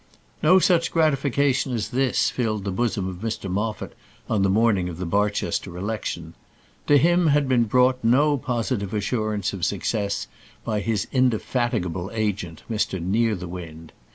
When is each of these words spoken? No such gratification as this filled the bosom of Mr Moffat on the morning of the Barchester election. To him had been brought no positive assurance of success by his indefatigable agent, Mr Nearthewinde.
No 0.41 0.57
such 0.57 0.89
gratification 0.91 1.73
as 1.75 1.89
this 1.89 2.31
filled 2.31 2.63
the 2.63 2.71
bosom 2.71 3.07
of 3.07 3.17
Mr 3.17 3.51
Moffat 3.51 3.93
on 4.27 4.41
the 4.41 4.49
morning 4.49 4.89
of 4.89 4.97
the 4.97 5.05
Barchester 5.05 5.77
election. 5.77 6.33
To 6.87 6.97
him 6.97 7.27
had 7.27 7.47
been 7.47 7.65
brought 7.65 8.03
no 8.03 8.35
positive 8.35 8.95
assurance 8.95 9.53
of 9.53 9.63
success 9.63 10.25
by 10.65 10.79
his 10.79 11.05
indefatigable 11.11 12.09
agent, 12.15 12.63
Mr 12.67 12.99
Nearthewinde. 12.99 13.91